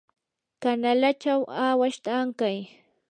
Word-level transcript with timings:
kanalachaw 0.61 1.41
awashta 1.65 2.09
ankay. 2.21 2.57